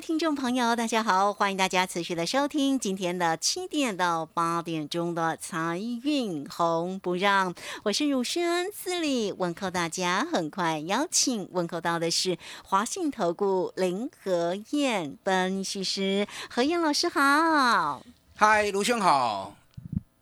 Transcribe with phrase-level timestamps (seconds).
[0.00, 7.52] 听众朋友，大家好，欢迎大家持续的收听今天的七点到八点钟的财运红不让，
[7.82, 10.24] 我是汝轩，这里问候大家。
[10.30, 18.00] 很快邀请问候到的是华信投顾林和燕分析师何燕老师好。
[18.36, 19.56] 嗨，卢兄好，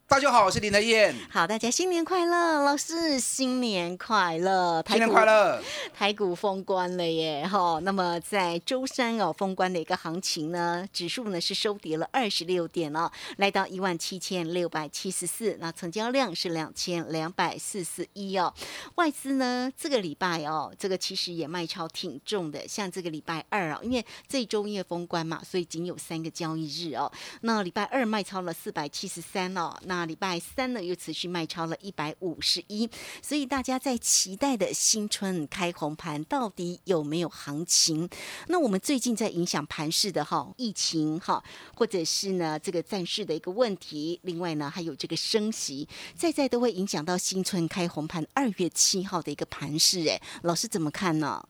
[0.08, 5.60] 大家好，我是林德燕，好，大家新年快乐，老师新年快乐，新年快乐。
[5.92, 7.80] 台股封关了耶，哈。
[7.82, 18.54] 那么在周三哦，封关的一个行情呢，指数呢是收跌了二十六点哦，来到一万七千六百七十四，那成交量是两千两百四十一哦。
[18.94, 27.10] 外资呢这个礼拜哦，这个其实也卖超挺重的，像这个礼拜二啊，因为这周因为封关嘛，所以仅有三个交易日哦。
[27.40, 32.88] 那礼拜二卖超了四百七十三哦，那礼拜三呢又持续卖超了一百五十一，
[33.22, 38.08] 所以大家在期待的新春开红盘到底有没有行情？
[38.48, 41.42] 那我们最近在影响盘市的哈，疫情哈，
[41.74, 50.06] 或者是呢这个战事的一个问题，另外呢还有这个升息，在在都会影响到新春开红盘二月七号的一个盘市。
[50.08, 51.46] 哎，老师怎么看呢？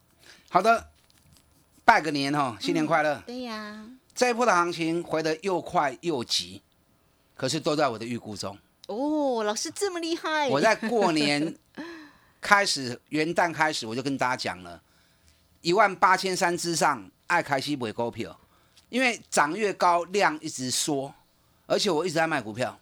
[0.51, 0.91] 好的，
[1.85, 3.23] 拜个年哈，新年快乐。
[3.27, 6.63] 对呀，这一波的行情回得又快又急，
[7.37, 8.59] 可是都在我的预估中。
[8.89, 11.55] 哦，老师这么厉害，我在过年
[12.41, 14.81] 开始元旦开始，我就跟大家讲了，
[15.61, 18.39] 一万八千三之上爱开西买股票，
[18.89, 21.13] 因为涨越高量一直缩，
[21.67, 22.79] 而且我一直在卖股票，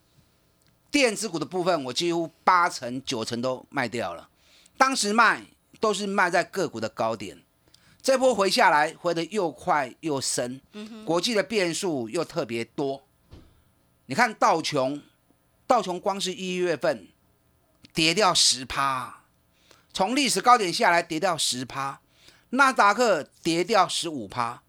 [0.91, 4.28] 电子股的部分我几乎八成九成都卖掉了，
[4.76, 5.42] 当时卖
[5.81, 7.42] 都是卖在个股的高点，
[8.03, 10.60] 这波回下来回得又快又深，
[11.06, 13.03] 国际的变数又特别多，
[14.06, 15.03] 你看道琼。
[15.66, 17.09] 道琼光是一月份
[17.94, 19.25] 跌掉十趴，
[19.94, 22.03] 从历史高点下来跌掉十趴，
[22.50, 24.62] 纳达克跌掉十五趴，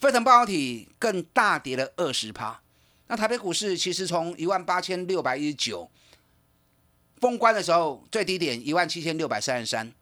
[0.00, 2.60] 费城半导体更大跌了二十趴。
[3.06, 5.88] 那台北股市其实从一万八千六百一十九
[7.20, 9.92] 封关的时候最低点一万七千六百三十三，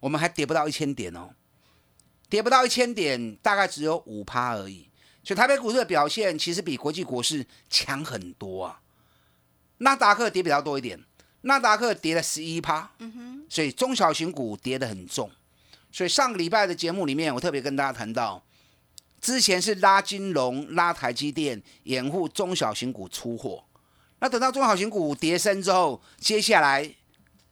[0.00, 1.28] 我们还跌不到一千点哦，
[2.30, 4.87] 跌不到一千点，大概只有五趴而已。
[5.28, 8.80] 所以台北股市的表现其实比国际股市强很多啊。
[9.76, 10.98] 纳达克跌比较多一点，
[11.42, 15.30] 纳达克跌了十一趴，嗯哼所以中小型股跌得很重。
[15.92, 18.42] 所以上个礼拜的节目里面，我特别跟大家谈到，
[19.20, 23.62] 之前是拉金融、拉台积电，掩护中小型股出货。
[24.20, 26.90] 那等到中小型股跌升之后，接下来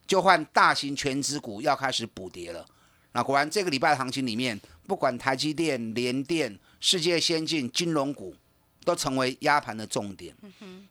[0.07, 2.65] 就换大型全资股要开始补跌了。
[3.11, 8.35] 那果然这个礼拜的行情里面，不管台积电、联电、世界先进、金融股，
[8.83, 10.35] 都成为压盘的重点。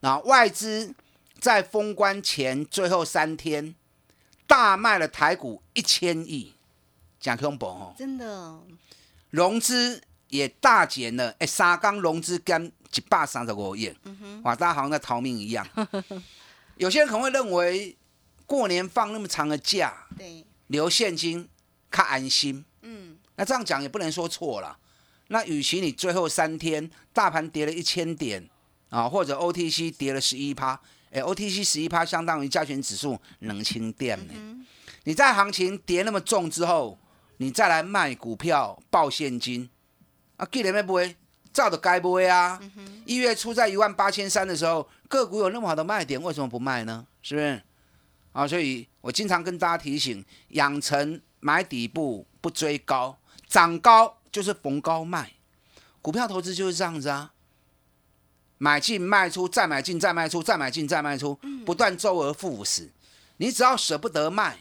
[0.01, 0.95] 那外资。
[1.39, 3.75] 在封关前最后三天，
[4.47, 6.55] 大卖了台股一千亿，
[7.21, 7.95] 讲恐怖哦！
[7.97, 8.59] 真的，
[9.29, 13.95] 融资也大减了，哎，三缸融资跟一百三十五亿，
[14.45, 15.69] 哇，大家好像在逃命一样。
[16.79, 17.95] 有些人可能会认为，
[18.47, 21.47] 过年放那么长的假，对，留现金，
[21.91, 22.65] 看安心。
[22.81, 24.79] 嗯，那这样讲也不能说错了。
[25.29, 28.49] 那与其你最后三天大盘跌了一千点
[28.91, 30.81] 啊，或者 OTC 跌了十一趴。
[31.11, 34.35] 哎，OTC 十一趴相当于加权指数冷清点呢。
[35.05, 36.99] 你在行情跌那么重之后，
[37.39, 39.71] 你再来卖股票报现金，
[40.37, 41.15] 啊，既然要买，
[41.53, 42.61] 照着该不会啊。
[43.05, 47.07] 一月初在一万八千三的时候，个股有那么好的卖点，为什么不卖呢？
[47.23, 47.63] 是不是？
[48.33, 53.17] 啊，所以我经常跟大家提醒，养成买底部不追高，
[53.49, 55.33] 涨高就是逢高卖，
[56.03, 57.33] 股票投资就是这样子啊。
[58.59, 61.35] 买进卖出，再买进再卖出，再买进再卖出，
[61.65, 62.91] 不断周而复始。
[63.39, 64.59] 你只要舍不得卖，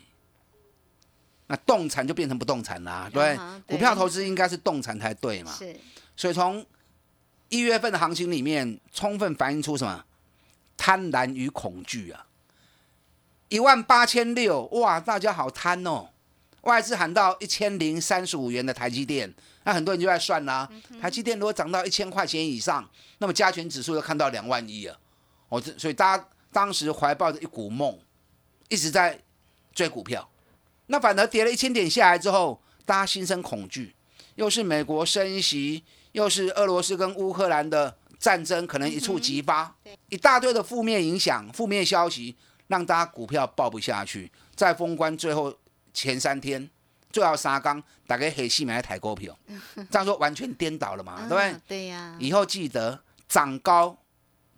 [1.48, 5.51] 那动产就变成不动产啦，对啊股票投资应该是动产才对嘛。
[5.51, 5.78] 是
[6.16, 6.66] 所以从
[7.50, 10.06] 一月份的行情里面，充分反映出什么？
[10.78, 12.28] 贪婪与恐惧啊！
[13.50, 16.12] 一万八千六，哇，大家好贪哦！
[16.65, 19.33] 外资喊到一千零三十五元的台积电，
[19.63, 20.69] 那很多人就在算啦、
[21.00, 22.88] 台积电如果涨到一千块钱以上，
[23.19, 25.00] 那么加权指数就看到两万一了。
[25.50, 27.97] 哦，这所以大家当时怀抱着一股梦，
[28.69, 29.19] 一直在
[29.73, 30.27] 追股票。
[30.88, 33.95] 那反而跌了一千点下来之后，大家心生恐惧，
[34.35, 35.83] 又是美国升息，
[36.13, 39.75] 又是俄罗斯跟乌克兰的战争可能一触即发，
[40.09, 42.35] 一大堆的负面影响、负面消息，
[42.68, 44.31] 让大家股票报不下去。
[44.56, 45.56] 在封关最后
[45.95, 46.69] 前三天，
[47.12, 49.36] 最后三缸大概黑细买台股票，
[49.89, 51.56] 这样说完全颠倒了嘛，对不对？
[51.68, 53.97] 对呀，以后记得涨高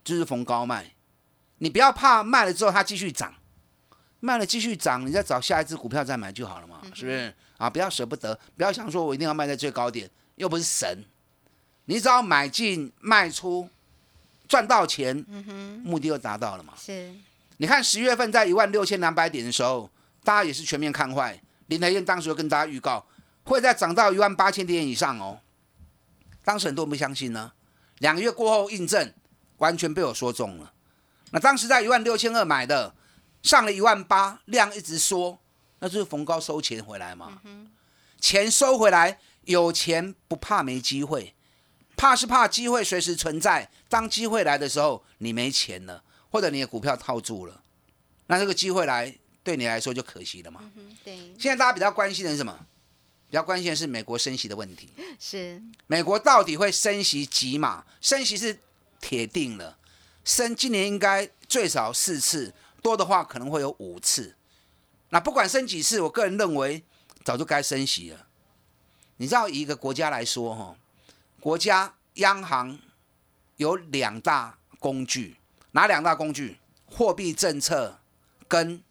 [0.04, 0.94] 就是逢高卖，
[1.60, 3.34] 你不要怕卖了之后它继续涨，
[4.20, 7.34] 卖了继续涨，你再找下一只股票再买就好了嘛，是不是？
[7.58, 11.06] 啊，不要舍不得，不要想说我一定要卖在最高点，又不是神，
[11.86, 13.70] 你只要买进卖出
[14.48, 15.16] 赚到钱，
[15.84, 16.74] 目的就达到了嘛。
[16.78, 17.14] 是，
[17.58, 19.90] 你看十月份在一万六千两百点的时候，
[20.28, 23.08] 大家也是全面看坏，林台燕当时就跟大家预告
[23.46, 25.40] 会再涨到一万八千点以上哦，
[26.44, 27.54] 当时很多人不相信呢，
[28.00, 29.14] 两个月过后印证，
[29.60, 30.74] 完全被我说中了。
[31.32, 32.94] 那当时在一万六千二买的，
[33.42, 35.40] 上了一万八，量一直缩，
[35.80, 37.42] 那就是逢高收钱回来嘛。
[38.20, 41.34] 钱收回来，有钱不怕没机会，
[41.96, 43.72] 怕是怕机会随时存在。
[43.88, 47.62] 当机会来的时候，你没钱了，或者你的股票套住了，
[48.26, 49.18] 那这个机会来
[49.48, 50.60] 对你来说就可惜了嘛。
[50.76, 52.54] 嗯，对，现在大家比较关心的是什么？
[53.30, 54.90] 比较关心的是美国升息的问题。
[55.18, 57.86] 是，美国到底会升息几码？
[58.02, 58.60] 升息是
[59.00, 59.78] 铁定了，
[60.26, 64.36] 升今年应该最少四次，多的话可能会有五次。
[65.12, 66.84] 那不管升几次，我个人认为
[67.24, 68.28] 早就该升息了。
[69.16, 70.76] 你知道，以一个国家来说，哈，
[71.40, 72.78] 国家央行
[73.56, 75.38] 有两大工具，
[75.72, 76.58] 哪两大工具？
[76.86, 78.02] 货币政策
[78.50, 78.84] 跟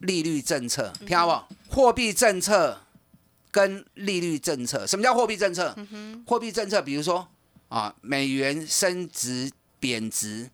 [0.00, 1.74] 利率政策，听好不？
[1.74, 2.80] 货币政策
[3.50, 5.74] 跟利率政策，什么叫货币政策？
[6.26, 7.26] 货币政策，比如说
[7.68, 9.50] 啊，美元升值
[9.80, 10.50] 贬值，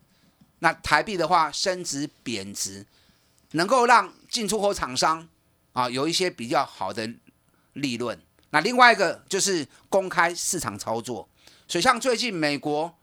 [0.59, 2.85] 那台币的话升值贬值，
[3.51, 5.27] 能够让进出口厂商
[5.73, 7.09] 啊有一些比较好的
[7.73, 8.19] 利润。
[8.51, 11.27] 那另外一个就是公开市场操作，
[11.67, 12.95] 所以像最近美国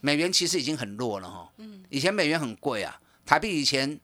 [0.00, 1.52] 美元其实已经很弱了哈，
[1.90, 4.00] 以前美元很贵啊，台币以前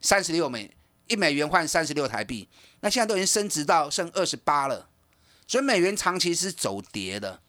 [0.00, 0.70] 三十六美
[1.08, 2.48] 一美元换三十六台币，
[2.80, 4.88] 那现在都已经升值到剩二十八了，
[5.46, 7.40] 所以美元长期是走跌的。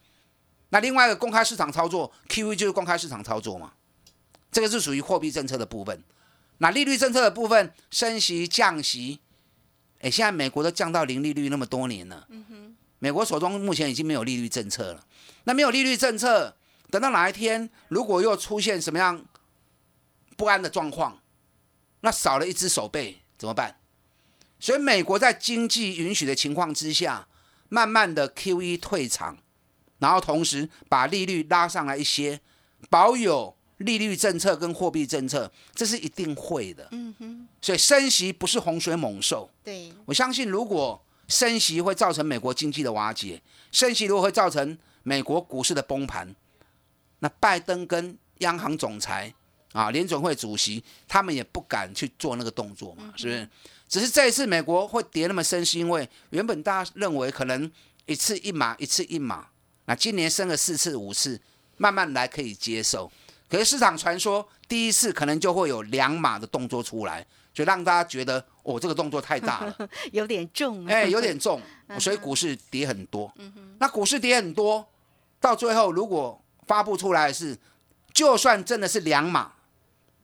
[0.69, 3.73] 那另外一个公开市场操作，QE 就是公开市场操作嘛，
[4.51, 6.03] 这个是属于货币政策的部分。
[6.59, 9.19] 那利率政策的部分，升息降息，
[10.01, 12.27] 哎，现在美国都降到零利率那么多年了，
[13.00, 15.06] 美国手中目前已经没有利率政策了。
[15.45, 16.56] 那没有利率政策，
[16.89, 19.25] 等到哪一天如果又出现什么样
[20.38, 21.19] 不安的状况，
[22.01, 23.77] 那少了一只手背怎么办？
[24.59, 27.27] 所以美国在经济允许的情况之下，
[27.69, 29.38] 慢慢的 QE 退场，
[30.00, 32.41] 然后同时把利率拉上来一些，
[32.89, 36.89] 保有利率政策跟货币政策，这是一定会的。
[36.91, 46.35] 嗯哼，所以升息不是洪水猛兽，对，我相信如果升息会造成美国经济的瓦解，升息如果会造成美国股市的崩盘，
[47.19, 49.33] 那拜登跟央行总裁
[49.71, 53.50] 啊联准会主席他们也不敢去做那个动作嘛，是不是？
[53.88, 57.69] 只是这一次美国会跌那么深，是因为原本大家认为可能
[58.06, 59.48] 一次一码，一次一码，
[59.86, 61.39] 那今年升了四次五次，
[61.77, 63.12] 慢慢来可以接受。
[63.50, 69.75] 可是市场传说第一次可能就会有两码的动作出来，就让大家觉得哦这个动作太大了。
[70.13, 71.60] 有点重啊，哎，有点重，
[72.00, 73.33] 所以股市跌很多。
[73.80, 74.88] 那股市跌很多，
[75.40, 77.57] 到最后如果发布出来的是，
[78.14, 79.52] 就算真的是两码，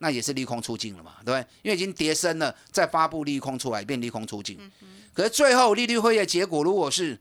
[0.05, 1.47] 那也是利空出尽了嘛，对不对？
[1.63, 4.71] 因为已经跌深了，再发布利空出来，变利空出尽。
[5.15, 7.19] 可是最后利率会议的结果如果是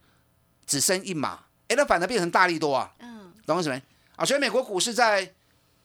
[0.67, 3.81] 只升一码，哎，那反而变成大利多啊，嗯，懂我什么？
[4.17, 5.33] 啊，所以美国股市在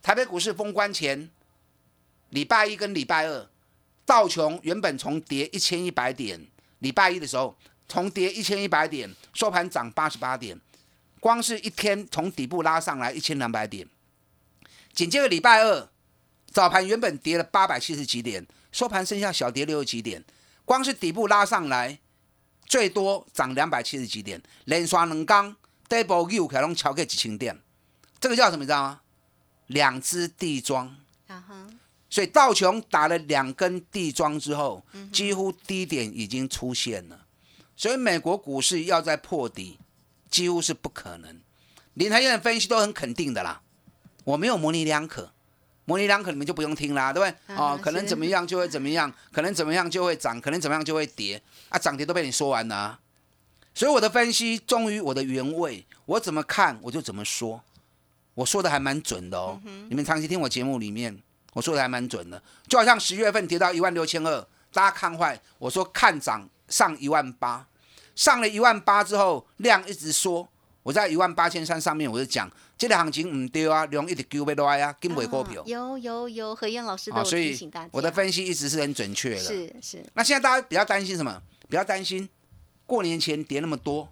[0.02, 1.30] 台北股市封关前，
[2.32, 3.48] 礼拜一跟礼拜二，
[4.06, 6.46] 道琼原本从跌一千一百点，
[6.80, 7.56] 礼拜一的时候
[7.88, 10.60] 从跌一千一百点，收盘涨八十八点，
[11.22, 13.88] 光是一天从底部拉上来一千两百点。
[14.92, 15.88] 紧接着礼拜二
[16.52, 20.24] 早盘原本跌了八百七十几点，收盘剩下小跌六十几点，
[20.66, 22.00] 光是底部拉上来，
[22.66, 25.56] 最多涨两百七十几点，连刷两刚
[25.88, 27.60] double U 可能超过几千点，
[28.20, 28.64] 这个叫什么？
[28.64, 29.02] 你知道吗？
[29.68, 30.98] 两只地桩。
[31.28, 31.68] 啊哈，
[32.10, 37.26] 所以道琼打了两根地桩之后，几乎低点已经出现了，
[37.76, 39.78] 所以美国股市要再破底，
[40.32, 41.40] 几乎是不可能。
[41.94, 43.62] 林台燕的分析都很肯定的啦，
[44.24, 45.32] 我没有模棱两可，
[45.90, 47.56] 模拟两可你们就不用听啦，对不对？
[47.56, 53.00] 啊哦，可能怎么样就会怎么样， 可能怎么样就会涨，可能怎么样就会跌，啊，涨跌都被你说完了、啊。
[53.74, 57.64] 所以我的分析忠于我的原味，我怎么看我就怎么说，
[58.36, 59.60] 我说的还蛮准的哦。
[59.90, 61.20] 你们长期听我节目里面，
[61.54, 67.66] 我说的还蛮准的，就好像十月份跌到一万六千二，大家看坏，我说看涨上一万八，
[68.14, 70.48] 上了一万八之后量一直缩，
[70.90, 75.66] 我在一万八千三上面我就讲，这个行情唔对啊，量一直丢不来啊，跟尾股票啊。
[75.68, 77.90] 有有有，何燕老师都啊，有所以提醒大家。
[77.94, 79.38] 我的分析一直是很准确的。
[79.38, 81.40] 是是，那现在大家比较担心什么？
[81.70, 82.28] 比较担心
[82.88, 84.12] 过年前跌那么多，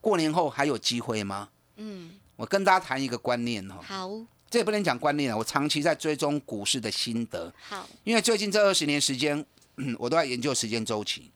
[0.00, 1.48] 过年后还有机会吗？
[1.78, 4.08] 嗯，我跟大家谈一个观念哈，好
[4.48, 9.44] 这也不能讲观念啊，我长期在追踪股市的心得，好，因为最近这二十年时间，
[9.78, 11.32] 嗯我都在研究时间周期。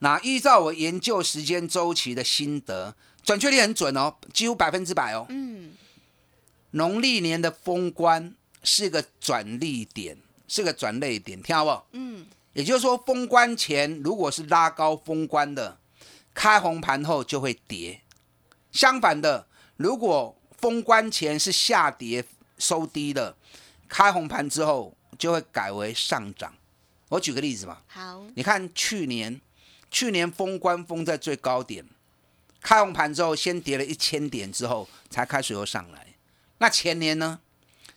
[0.00, 5.26] 那依照我研究时间周期的心得，准确率很准哦，几乎百分之百哦。
[5.28, 5.72] 嗯，
[6.72, 10.16] 农历年的封关是个转利点，
[10.48, 11.86] 是个转类点，听好不好？
[11.92, 15.78] 嗯，也就是说，封关前如果是拉高封关的，
[16.34, 18.00] 开红盘后就会跌；
[18.72, 22.24] 相反的，如果封关前是下跌
[22.58, 23.36] 收低的，
[23.88, 26.54] 开红盘之后就会改为上涨。
[27.08, 29.40] 我举个例子嘛，好，你看去年，
[29.90, 31.84] 去年封关封在最高点，
[32.62, 36.06] 开红盘之后先跌了一千点之后才开始又上来。
[36.58, 37.40] 那前年呢？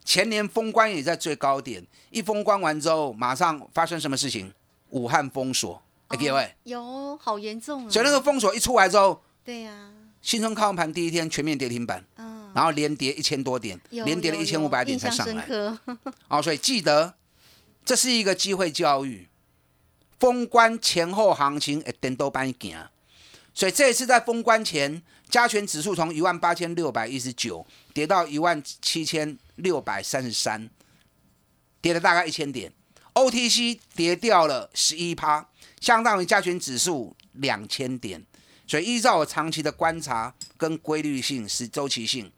[0.03, 4.53] 前年封关也在最高点，一封关完之后，马上发生什么事情？
[4.89, 7.89] 武汉封锁，哎各位，有好严重啊！
[7.89, 9.91] 所以那个封锁一出来之后，对呀，
[10.21, 15.47] 新春开红盘第一天全面跌停板，嗯，然后连跌一千多点，连跌了一千五百点才上来。
[16.29, 17.15] 哦，所以记得
[17.83, 19.27] 这是一个机会教育，
[20.19, 22.77] 封关前后行情会颠倒班行，
[23.55, 30.69] 所以这一次在封关前，加权指数从一万八千六百一十九跌到一万七千六百三十三，
[31.79, 32.73] 跌了大概一千点
[33.13, 35.47] ，OTC 跌掉了十一趴，
[35.79, 38.23] 相当于加权指数两千点。
[38.67, 42.29] 所以依照我长期的观察跟规律性是周期性，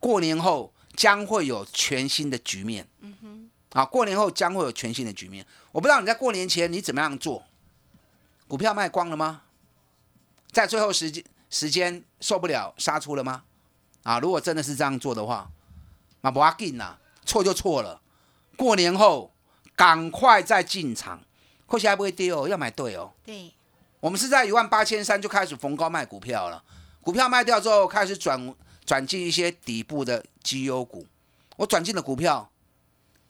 [0.00, 2.88] 过年后将会有全新的局面。
[3.00, 5.46] 嗯哼啊，过年后将会有全新的局面。
[5.70, 7.44] 我不知道你在过年前你怎么样做，
[8.48, 9.42] 股票卖光了吗？
[10.54, 13.42] 在最后时间时间受不了杀出了吗？
[14.04, 15.50] 啊，如果真的是这样做的话，
[16.20, 18.00] 那不要紧啦，错就错了。
[18.56, 19.34] 过年后
[19.74, 21.20] 赶快再进场，
[21.66, 23.12] 或许还不会跌哦，要买对哦。
[23.24, 23.52] 对，
[23.98, 26.62] 我们是在一万八千三就开始逢高卖股票了，
[27.00, 28.54] 股票卖掉之后开始转
[28.86, 31.06] 转进一些底部的绩优股。
[31.56, 32.50] 我转进的股票，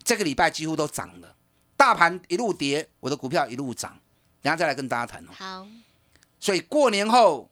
[0.02, 1.34] 这个礼拜几乎都涨了，
[1.76, 3.98] 大盘一路跌，我的股票一路涨。
[4.42, 5.30] 然后再来跟大家谈哦。
[5.32, 5.66] 好，
[6.44, 7.48] 所以过年后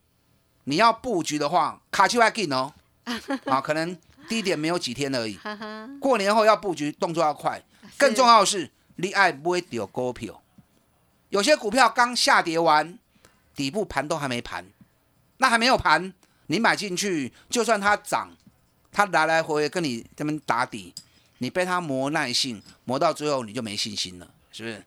[0.64, 2.70] 你要布局的话，卡丘还紧哦，
[3.48, 3.96] 啊，可能
[4.28, 5.40] 低点没有几天而已。
[5.98, 7.64] 过年后要布局，动作要快。
[7.96, 10.42] 更重要的是，你爱不会丢股票。
[11.30, 12.98] 有些股票刚下跌完，
[13.54, 14.66] 底部盘都还没盘，
[15.38, 16.12] 那还没有盘，
[16.48, 18.28] 你买进去，就算它涨，
[18.92, 20.92] 它来来回回跟你这边打底，
[21.38, 24.84] 你被它磨耐性，磨到最后你就没信心了，是不是？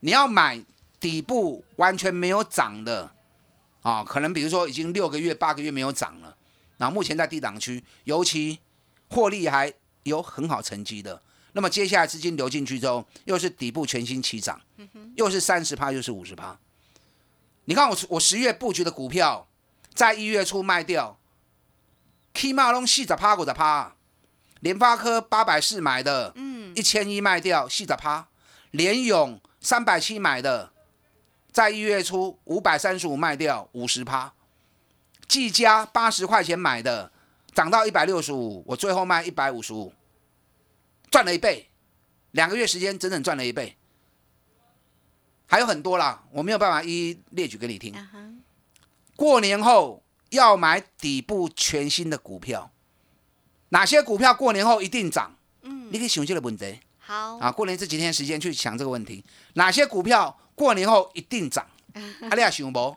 [0.00, 0.62] 你要买
[1.00, 3.10] 底部完全没有涨的，
[3.82, 6.36] 啊，可能比如说已经六个月、八个月没有涨了，
[6.78, 8.58] 然后目前在低档区，尤其
[9.08, 9.72] 获利还
[10.04, 11.20] 有很好成绩的，
[11.52, 14.60] 那么接下来资金流进去之后，又是底部全新起涨，
[15.16, 16.58] 又是三十趴，又是五十趴。
[17.66, 19.46] 你看我我十月布局的股票，
[19.94, 21.18] 在一月初卖掉
[22.34, 23.94] ，，Kima 龙四十趴五十趴。
[24.60, 28.28] 联发科八百四买的，嗯，一千一卖掉四十趴。
[28.70, 30.71] 联勇三百七买的，
[31.52, 34.32] 在一月初五百三十五卖掉五十趴。
[35.28, 37.10] 技嘉八十块钱买的，
[37.54, 39.92] 涨到一百六十五，我最后卖一百五十五，
[41.10, 41.70] 赚了一倍，
[42.32, 43.76] 两个月时间整整赚了一倍。
[45.46, 47.94] 还有很多啦，我没有办法一一列举给你听。
[49.16, 52.70] 过年后要买底部全新的股票，
[53.68, 55.36] 哪些股票过年后一定涨？
[55.62, 57.52] 嗯，你可以想这个问题好，啊。
[57.52, 61.66] 过年这几天时间去想这个问题，哪些股票过年后一定涨？
[61.94, 62.96] 啊，你也想不？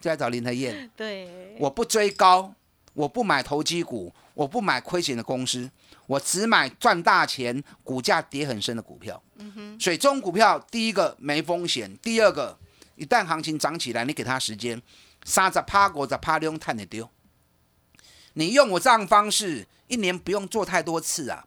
[0.00, 0.90] 就来找林和燕。
[0.96, 2.54] 对，我不追高，
[2.92, 5.70] 我不买投机股，我不买亏钱的公司，
[6.06, 9.22] 我只买赚大钱、股价跌很深的股票。
[9.80, 12.58] 所以这种股票，第一个没风险，第二个
[12.96, 14.80] 一旦行情涨起来，你给它时间，
[15.24, 17.08] 三十趴、五十趴，你用探得丢。
[18.34, 21.46] 你用我这样方式，一年不用做太多次啊，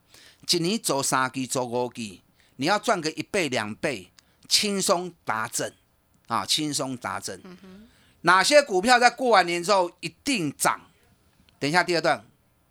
[0.49, 2.21] 一年做三季、做五季，
[2.55, 4.11] 你要赚个一倍、两倍，
[4.47, 5.73] 轻松达阵
[6.27, 7.41] 啊，轻松达阵。
[8.21, 10.81] 哪些股票在过完年之后一定涨？
[11.59, 12.23] 等一下第二段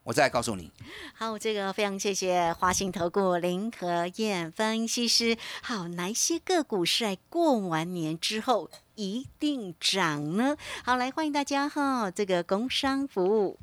[0.03, 0.71] 我再来告诉你。
[1.15, 5.37] 好，这个非常谢谢华信投顾林和燕分析师。
[5.63, 10.57] 好，哪些个股是在过完年之后一定涨呢？
[10.85, 13.59] 好，来欢迎大家哈，这个工商服务。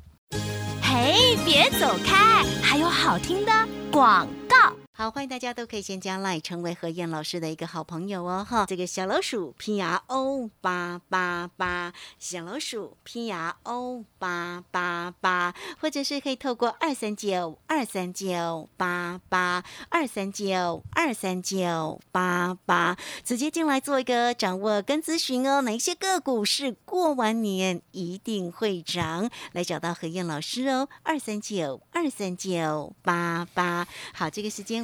[0.82, 3.52] 嘿，别走开，还有好听的
[3.90, 4.43] 广告。
[4.96, 34.83] 好，欢迎大家都可以先加 Line 成为何燕老师的一个好朋友哦，哈，这个小老鼠 P R O 八八八，小老鼠 P R O 八八八，或者是可以透过二三九二三九八八二三九二三九八八直接进来做一个掌握跟咨询哦，哪一些个股是过完年一定会涨，来找到何燕老师哦，二三九二三九八八，好，这个时间。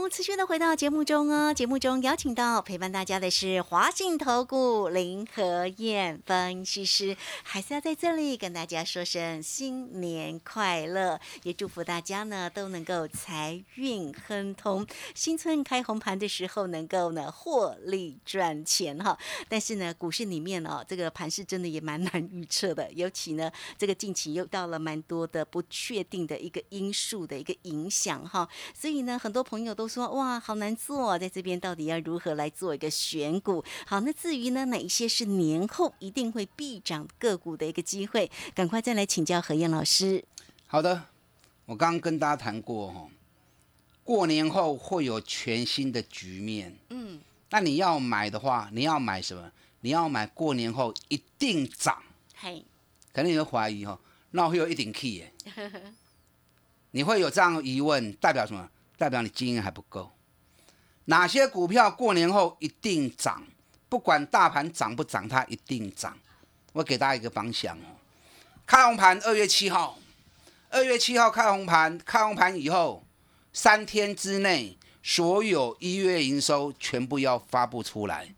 [0.11, 1.53] 持续的回到节目中哦。
[1.53, 19.17] 节目中邀请到陪伴大家的是华信投顾林和燕分析师，还是要在这里跟大家说声新年快乐，也祝福大家呢都能够财运亨通，新春开红盘的时候能够呢获利赚钱哈。
[19.47, 29.71] 但是呢，股市里面哦，这个盘是真的也蛮难预测的，尤其呢这个近期又到了蛮多的不确定的一个因素的一个影响哈，所以呢，很多朋友。
[29.73, 33.63] 都说哇，好难做，在这边到底要如何来做一个选股？
[33.85, 38.29] 好，那至于呢，哪一些是年后一定会必涨个股的一个机会？
[38.55, 40.23] 赶快再来请教何燕老师。
[40.67, 41.03] 好的，
[41.65, 43.07] 我刚刚跟大家谈过哈，
[44.03, 46.77] 过年后会有全新的局面。
[46.89, 49.51] 嗯，那你要买的话，你要买什么？
[49.81, 52.01] 你要买过年后一定涨。
[52.35, 52.63] 嘿，
[53.13, 53.99] 可能你会怀疑哈，
[54.31, 55.33] 那会有一顶 key 耶？
[56.91, 58.69] 你会有这样疑问，代表什么？
[59.01, 60.11] 代表你经验还不够。
[61.05, 63.43] 哪些股票过年后一定涨？
[63.89, 66.15] 不管大盘涨不涨，它一定涨。
[66.71, 67.97] 我给大家一个方向哦。
[68.67, 69.97] 开红盘，二月七号，
[70.69, 73.03] 二月七号开红盘，开红盘以后
[73.51, 78.35] 三天之内，所有一月营收全部要发布出来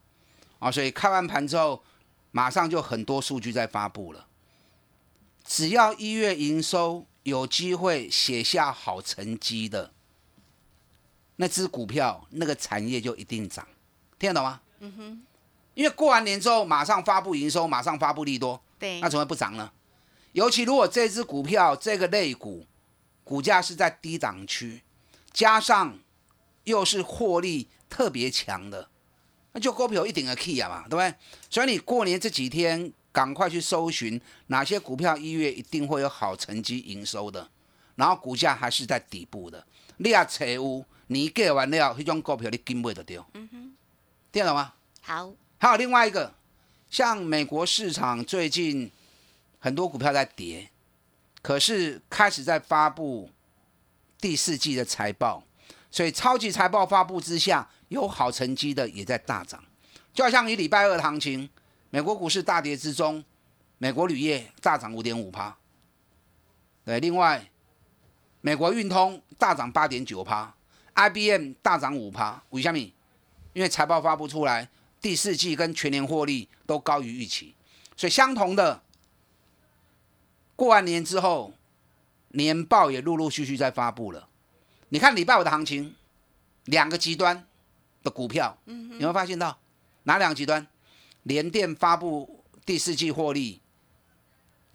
[0.60, 0.72] 啊！
[0.72, 1.84] 所以开完盘之后，
[2.32, 4.28] 马上就很多数据在发布了。
[5.44, 9.92] 只要一月营收有机会写下好成绩的。
[11.38, 13.68] 那只股票，那个产业就一定涨，
[14.20, 14.62] 听得懂吗？
[14.80, 15.24] 嗯哼。
[15.74, 19.72] 因为过完年之后，马上发布营收，马上发布利多，对，那怎么会不涨呢？
[20.34, 22.68] 尤其如果这只股票这个类股
[23.24, 24.84] 股价是在低档区，
[25.32, 25.98] 加上
[26.66, 28.88] 又是获利特别强的，
[29.54, 31.12] 那就股票一定的 key 啊嘛，对不对？
[31.50, 37.50] 所以你过年这几天赶快去搜寻哪些股票一月一定会有好成绩营收的，
[37.96, 39.66] 然后股价还是在底部的，
[39.98, 40.86] 你要财务。
[41.14, 43.74] 你过完了，那种股票你根本就掉，嗯哼，
[44.32, 44.74] 听懂吗？
[45.02, 46.34] 好，还有另外一个，
[46.90, 48.92] 像美国市场最近
[49.60, 50.70] 很多股票在跌，
[51.42, 53.30] 可是开始在发布
[54.20, 55.44] 第四季的财报，
[55.92, 59.64] 所以超级财报发布之下，有好成绩的也在大涨，
[60.14, 61.50] 就好像你礼拜二的行情，
[61.90, 63.24] 美国股市大跌之中，
[63.78, 65.56] 美国铝业大涨五点五趴，
[66.84, 67.50] 对，另外
[68.42, 70.56] 美国运通大涨八点九趴。
[70.96, 72.78] IBM 大涨五趴，为什么？
[73.54, 74.68] 因为财报发布出来，
[75.02, 77.54] 第四季跟全年获利都高于预期，
[77.96, 78.82] 所以相同的，
[80.56, 81.54] 过完年之后，
[82.30, 84.28] 年报也陆陆续续在发布了。
[84.90, 85.96] 你看礼拜五的行情，
[86.66, 87.46] 两个极端
[88.04, 89.58] 的股票，有没有发现到
[90.04, 90.66] 哪两个极端？
[91.24, 93.62] 联电发布第四季获利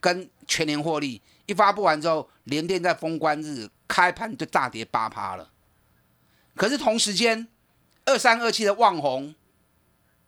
[0.00, 5.50] 跟全年获利，一发布完之后，联电在封关日开盘就大跌八趴了。
[6.58, 7.46] 可是同时间，
[8.04, 9.32] 二三二七的旺红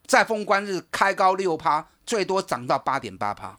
[0.07, 3.59] 在封关日开高六趴，最多涨到八点八趴。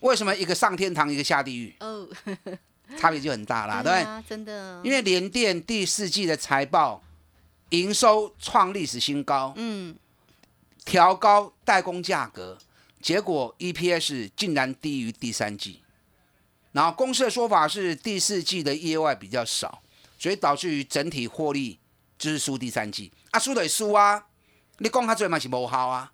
[0.00, 1.74] 为什么一个上天堂，一个下地狱？
[1.78, 2.08] 哦，
[2.98, 4.22] 差别就很大啦，对不对？
[4.28, 4.80] 真的。
[4.84, 7.02] 因为联电第四季的财报
[7.70, 9.96] 营收创历史新高，嗯，
[10.84, 12.58] 调高代工价格，
[13.00, 15.82] 结果 EPS 竟然低于第三季。
[16.72, 19.82] 然后公司的说法是第四季的业外比较少。
[20.18, 21.78] 所以导致于整体获利
[22.18, 24.26] 就是输第三季啊，输得输啊！
[24.78, 26.12] 你讲它最嘛是无好啊？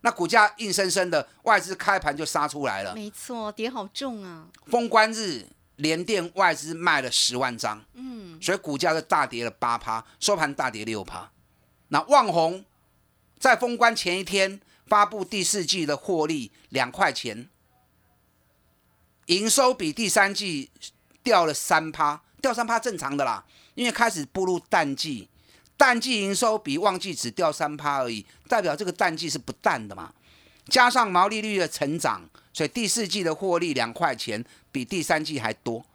[0.00, 4.48] 那股价硬生生的外资开盘就杀出来了，没错，跌好重啊！
[4.66, 11.30] 封关日连电外资卖了十万张，嗯，所以股价就大跌了八趴，收盘大跌六趴。
[11.88, 12.64] 那旺宏
[13.38, 17.48] 在封关前一天发布第四季的获利两块钱，
[19.26, 20.70] 营收比第三季
[21.22, 23.42] 掉了三趴，掉三趴正常的啦，
[23.74, 25.26] 因为开始步入淡季，
[25.78, 30.12] 淡季营收比旺季只掉三趴而已，代表这个淡季是不淡的嘛。
[30.68, 35.86] 加上毛利率的成长，所以第四季的获利两块钱比第三季还多。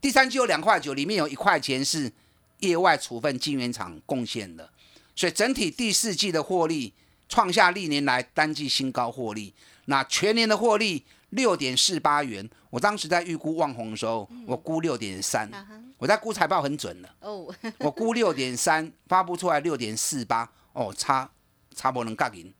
[0.00, 2.10] 第三季有两块九，里面有一块钱是
[2.58, 4.68] 业外处分晶圆厂贡献的，
[5.14, 6.92] 所以整体第四季的获利
[7.30, 9.54] 创下历年来单季新高获利。
[9.86, 15.50] 那全年的获利六点四八元，我当时在预估旺宏的时候，我估六点三，
[15.96, 21.30] 我在估财报很准的，哦， 我估六点三，发布出来六点四八，哦，差
[21.74, 22.52] 差不能杠赢。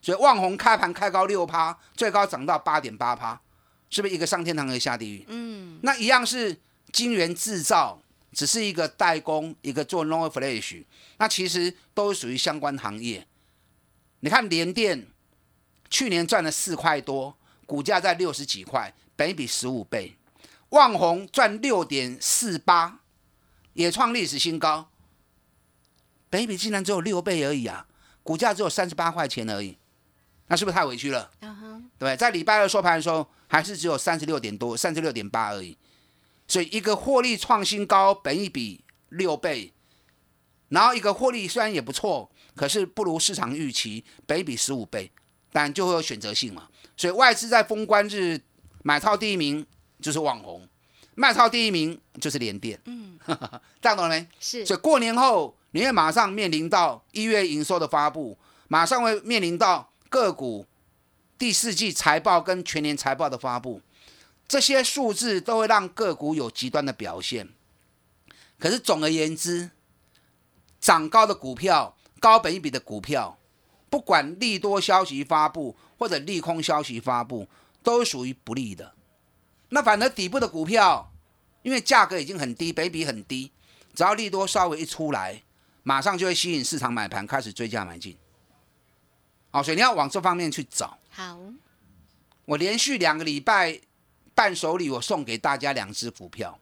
[0.00, 3.40] 所以旺宏开盘开高六趴，最高涨到八点八趴，
[3.90, 5.24] 是不是一个上天堂一个下地狱？
[5.28, 6.56] 嗯，那一样是
[6.92, 8.00] 晶圆制造，
[8.32, 10.84] 只是一个代工，一个做 long flash，
[11.18, 13.26] 那其实都属于相关行业。
[14.20, 15.06] 你看联电
[15.88, 20.16] 去年赚了四块多，股价在六十几块，本益比十五倍；
[20.70, 23.00] 旺宏赚六点四八，
[23.74, 24.90] 也创历史新高，
[26.28, 27.86] 本益比竟然只有六倍而已啊，
[28.22, 29.78] 股价只有三十八块钱而已，
[30.48, 31.30] 那是不是太委屈了？
[31.40, 35.76] 啊哈，对，在礼拜二收盘的时候，还是只有三十六点多，三十六点八而已。
[36.46, 39.72] 所以一个获利创新高，本一比六倍，
[40.68, 45.10] 然后一个获利虽然也不错，可是不如市场预期，本一比十五倍，
[45.50, 46.68] 但就会有选择性嘛。
[46.96, 48.40] 所以外资在封关日
[48.82, 49.64] 买超第一名
[50.00, 50.68] 就是网红，
[51.14, 52.78] 卖超第一名就是联电。
[52.84, 53.18] 嗯，
[53.80, 54.26] 这样懂了没？
[54.40, 58.36] 是所以过年后，你会马上面临到一月营收的发布，
[58.68, 60.66] 马上会面临到个股
[61.38, 63.80] 第四季财报跟全年财报的发布，
[64.46, 67.48] 这些数字都会让个股有极端的表现。
[68.58, 69.70] 可是总而言之，
[70.88, 73.36] 涨高的股票、高本一比的股票，
[73.90, 77.46] 不管利多消息发布或者利空消息发布，
[77.82, 78.94] 都属于不利的。
[79.68, 81.12] 那反而底部的股票，
[81.60, 83.52] 因为价格已经很低，本益比很低，
[83.92, 85.42] 只要利多稍微一出来，
[85.82, 88.16] 马上就会吸引市场买盘开始追价买进。
[89.50, 90.96] 好，所以你要往这方面去找。
[91.10, 91.38] 好，
[92.46, 93.78] 我连续两个礼拜
[94.34, 96.58] 伴手礼，我送给大家两只股票，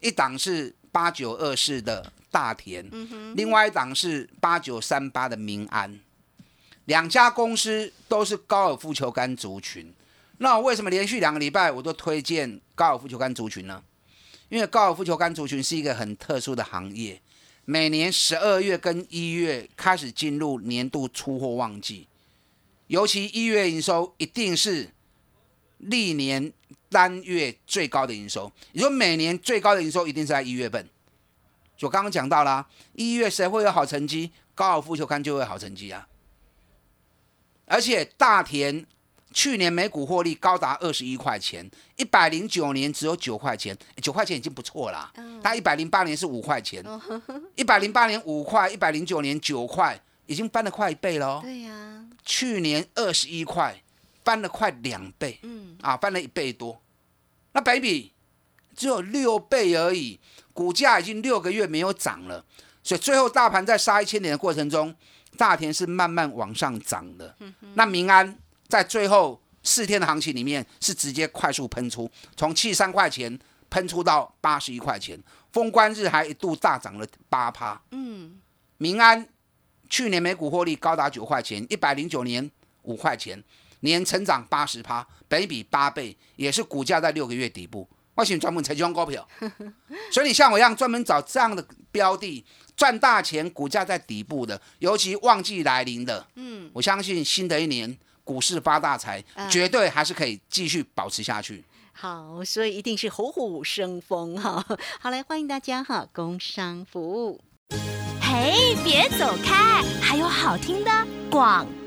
[0.00, 2.88] 一档是八九二四的大田，
[3.34, 5.98] 另外一档是八九三八的民安，
[6.84, 9.92] 两家公司都是高尔夫球杆族群。
[10.38, 13.82] 那我为什么连续两个礼拜我都推荐高尔夫球杆族群呢？
[14.48, 17.20] 因为高尔夫球杆族群是一个很特殊的行业，
[17.64, 22.06] 每年十二月跟一月开始进入年度出货旺季，
[22.88, 24.90] 尤其一月营收一定是
[25.78, 26.52] 历年
[26.92, 28.52] 单月最高的营收。
[28.72, 30.88] 也就每年最高的营收一定是在一月份。
[31.80, 34.30] 我刚刚讲到啦，一月谁会有好成绩？
[34.54, 36.06] 高尔夫球杆就会有好成绩啊！
[37.64, 38.86] 而且大田
[39.32, 45.10] 去年每股获利高达二十一块钱，一百零九年只有九块钱，九块钱已经不错啦。
[45.42, 46.84] 它一百零八年是五块钱，
[47.56, 51.40] 一百零八年五块，一百零九年九块，已经翻了快一倍喽。
[51.42, 53.82] 对呀，去年二十一块，
[54.22, 56.78] 翻了快两倍，嗯，啊，翻了一倍多。
[57.52, 58.12] 那北比
[58.74, 60.18] 只有六倍而已，
[60.52, 62.44] 股价已经六个月没有涨了，
[62.82, 64.94] 所以最后大盘在杀一千点的过程中，
[65.36, 67.36] 大田是慢慢往上涨的。
[67.74, 68.38] 那民安
[68.68, 73.38] 在最后四天的行情里面是直接快速喷出，从七十三块钱
[73.70, 75.18] 喷出到八十一块钱，
[75.52, 77.80] 封关日还一度大涨了八趴。
[77.90, 78.40] 嗯，
[78.78, 79.28] 民安
[79.88, 82.50] 去年每股获利高达九块钱，一百零九年
[82.82, 83.42] 五块钱，
[83.82, 87.88] 年成长八十趴，本比八倍，也是股价在六个月底部。
[88.14, 89.26] 我喜欢专门才用股票，
[90.12, 92.44] 所以你像我一样专门找这样的标的，
[92.76, 101.64] 赚大钱，股价在底部的，尤其旺季来临的，嗯，我相信新的一年股市发大财，啊绝对还是可以继续保持下去。
[101.94, 104.62] 好，所以一定是虎虎生风哈。
[105.00, 107.40] 好，来欢迎大家哈，工商服务。
[108.20, 110.90] 嘿，别走开，还有好听的
[111.30, 111.81] 广告。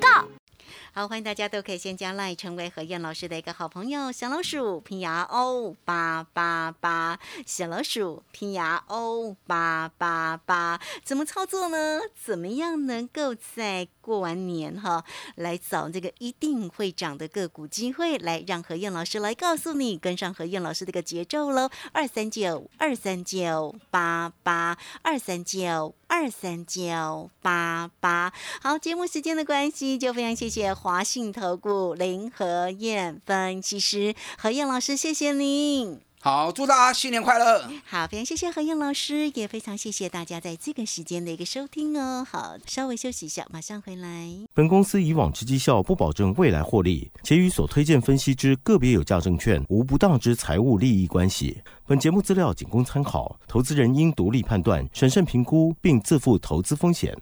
[0.97, 11.99] 好，欢迎大家都可以先加赖成为何燕老师的一个好朋友，小老鼠拼牙哦八八八，小老鼠拼牙哦八八八，怎么操作呢？
[12.15, 15.03] 怎么样能够在过完年哈，
[15.35, 25.93] 来找这个一定会涨的个股机会，来让何燕老师来告诉你，跟上何燕老师的一个节奏喽，二三九二三九八八二三九。
[26.07, 35.99] 二三九八八，好，节目时间的关系，就非常谢谢华信投顾林和燕分析师何燕老师，谢谢您。
[36.25, 37.69] 好，祝大家新年快乐！
[37.85, 42.25] 好，非常谢谢何燕老师，也非常谢谢大家在这个时间的一个收听哦。
[42.27, 44.31] 好，稍微休息一下，马上回来。
[44.51, 51.61] 本公司以往之绩效不保证未来获利，且与所推荐分析之个别有价证券无不当之财务利益关系。
[51.85, 57.15] 本节目资料仅供参考，投资人应独立判断、审慎评估，并自负投资风险。